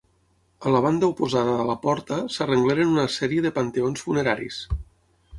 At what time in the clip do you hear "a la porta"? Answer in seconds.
1.57-2.17